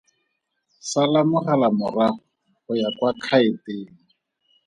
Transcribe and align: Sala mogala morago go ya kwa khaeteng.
Sala 0.89 1.21
mogala 1.29 1.67
morago 1.77 2.23
go 2.63 2.73
ya 2.81 2.89
kwa 2.97 3.11
khaeteng. 3.25 3.87